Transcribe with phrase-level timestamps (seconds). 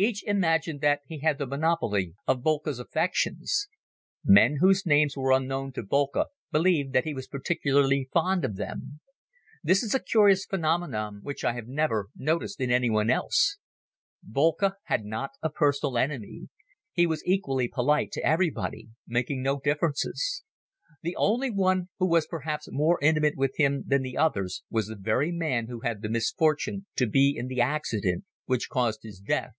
[0.00, 3.66] Each imagined that he had the monopoly of Boelcke's affections.
[4.24, 9.00] Men whose names were unknown to Boelcke believed that he was particularly fond of them.
[9.60, 13.58] This is a curious phenomenon which I have never noticed in anyone else.
[14.22, 16.48] Boelcke had not a personal enemy.
[16.92, 20.44] He was equally polite to everybody, making no differences.
[21.02, 24.94] The only one who was perhaps more intimate with him than the others was the
[24.96, 29.54] very man who had the misfortune to be in the accident which caused his death.